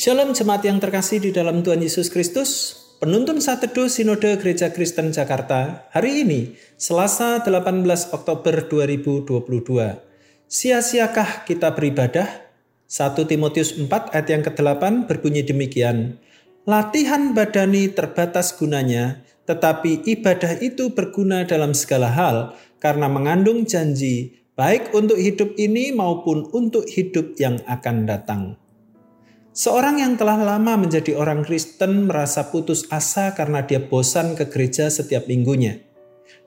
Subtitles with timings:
[0.00, 2.72] Shalom jemaat yang terkasih di dalam Tuhan Yesus Kristus.
[3.04, 9.28] Penuntun saat teduh Sinode Gereja Kristen Jakarta hari ini, Selasa 18 Oktober 2022.
[10.48, 12.32] Sia-siakah kita beribadah?
[12.88, 16.16] 1 Timotius 4 ayat yang ke-8 berbunyi demikian.
[16.64, 24.96] Latihan badani terbatas gunanya, tetapi ibadah itu berguna dalam segala hal karena mengandung janji baik
[24.96, 28.56] untuk hidup ini maupun untuk hidup yang akan datang.
[29.50, 34.86] Seorang yang telah lama menjadi orang Kristen merasa putus asa karena dia bosan ke gereja
[34.86, 35.82] setiap minggunya.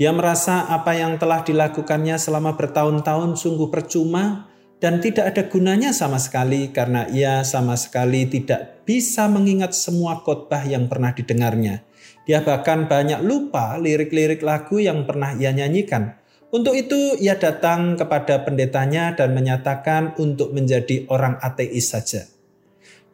[0.00, 4.48] Dia merasa apa yang telah dilakukannya selama bertahun-tahun sungguh percuma
[4.80, 10.64] dan tidak ada gunanya sama sekali karena ia sama sekali tidak bisa mengingat semua khotbah
[10.64, 11.84] yang pernah didengarnya.
[12.24, 16.16] Dia bahkan banyak lupa lirik-lirik lagu yang pernah ia nyanyikan.
[16.48, 22.35] Untuk itu ia datang kepada pendetanya dan menyatakan untuk menjadi orang ateis saja.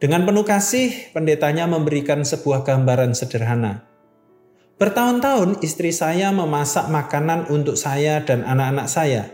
[0.01, 3.85] Dengan penuh kasih, pendetanya memberikan sebuah gambaran sederhana.
[4.81, 9.29] Bertahun-tahun istri saya memasak makanan untuk saya dan anak-anak saya.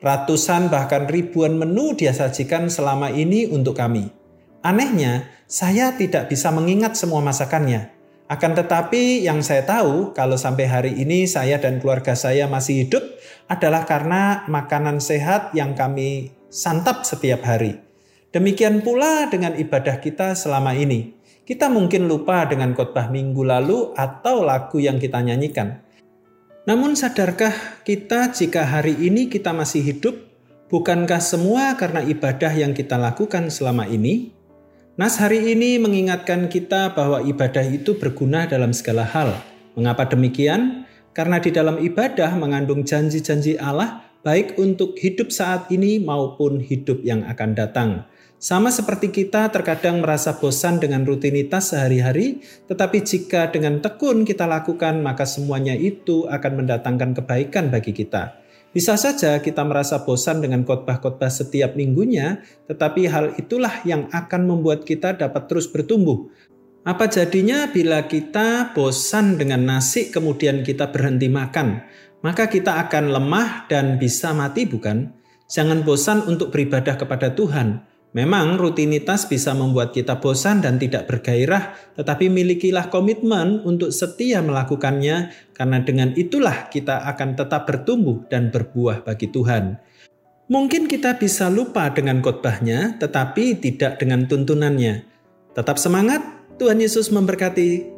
[0.00, 4.08] Ratusan bahkan ribuan menu dia sajikan selama ini untuk kami.
[4.64, 7.92] Anehnya, saya tidak bisa mengingat semua masakannya.
[8.24, 13.04] Akan tetapi yang saya tahu kalau sampai hari ini saya dan keluarga saya masih hidup
[13.52, 17.76] adalah karena makanan sehat yang kami santap setiap hari.
[18.34, 21.14] Demikian pula dengan ibadah kita selama ini.
[21.46, 25.78] Kita mungkin lupa dengan khotbah minggu lalu atau lagu yang kita nyanyikan.
[26.66, 27.54] Namun sadarkah
[27.86, 30.18] kita jika hari ini kita masih hidup,
[30.66, 34.34] bukankah semua karena ibadah yang kita lakukan selama ini?
[34.98, 39.38] Nas hari ini mengingatkan kita bahwa ibadah itu berguna dalam segala hal.
[39.78, 40.90] Mengapa demikian?
[41.14, 47.22] Karena di dalam ibadah mengandung janji-janji Allah baik untuk hidup saat ini maupun hidup yang
[47.30, 47.90] akan datang.
[48.44, 55.00] Sama seperti kita terkadang merasa bosan dengan rutinitas sehari-hari, tetapi jika dengan tekun kita lakukan,
[55.00, 58.36] maka semuanya itu akan mendatangkan kebaikan bagi kita.
[58.68, 64.84] Bisa saja kita merasa bosan dengan khotbah-khotbah setiap minggunya, tetapi hal itulah yang akan membuat
[64.84, 66.28] kita dapat terus bertumbuh.
[66.84, 71.80] Apa jadinya bila kita bosan dengan nasi kemudian kita berhenti makan?
[72.20, 75.16] Maka kita akan lemah dan bisa mati bukan?
[75.48, 81.74] Jangan bosan untuk beribadah kepada Tuhan Memang rutinitas bisa membuat kita bosan dan tidak bergairah,
[81.98, 89.02] tetapi milikilah komitmen untuk setia melakukannya, karena dengan itulah kita akan tetap bertumbuh dan berbuah
[89.02, 89.82] bagi Tuhan.
[90.46, 95.02] Mungkin kita bisa lupa dengan khotbahnya, tetapi tidak dengan tuntunannya.
[95.58, 96.22] Tetap semangat,
[96.62, 97.93] Tuhan Yesus memberkati.